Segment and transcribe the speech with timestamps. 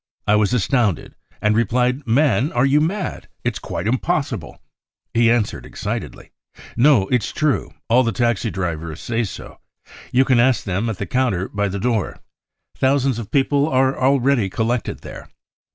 [0.25, 1.13] I was astounded,
[1.43, 3.27] and replied:* Man, are you mad?
[3.43, 4.59] It's quite impossible!'
[5.13, 6.31] He answered excitedly:'
[6.75, 9.59] No, it's true, all the taxi drivers say so.
[10.11, 12.17] You can ask them at* the counter by the door.
[12.75, 15.29] Thousands* of people are already collected there.